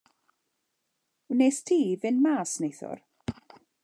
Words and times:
Wnest 1.35 1.63
ti 1.67 1.77
fynd 2.05 2.19
mas 2.27 2.51
neithiwr? 2.65 2.99